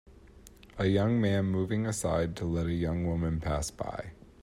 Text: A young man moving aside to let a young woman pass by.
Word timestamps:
A 0.79 0.87
young 0.87 1.21
man 1.21 1.45
moving 1.45 1.85
aside 1.85 2.35
to 2.37 2.45
let 2.45 2.65
a 2.65 2.73
young 2.73 3.05
woman 3.05 3.39
pass 3.39 3.69
by. 3.69 4.13